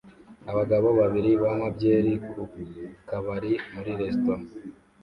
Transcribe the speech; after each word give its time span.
Abagabo 0.51 0.87
babiri 0.99 1.31
banywa 1.41 1.67
byeri 1.75 2.11
ku 2.29 2.39
kabari 3.09 3.51
muri 3.73 3.91
resitora 3.99 4.43